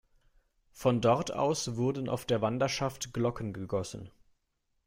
Von 0.71 0.99
dort 0.99 1.31
aus 1.31 1.75
wurden 1.75 2.09
auf 2.09 2.25
der 2.25 2.41
Wanderschaft 2.41 3.13
Glocken 3.13 3.53
gegossen. 3.53 4.09